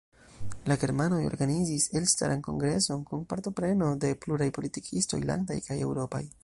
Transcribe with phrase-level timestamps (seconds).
[0.69, 6.27] La germanoj organizis elstaran kongreson kun partopreno de pluraj politikistoj, landaj kaj eŭropaj.